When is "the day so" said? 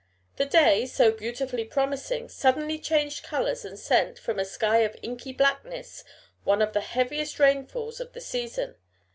0.37-1.11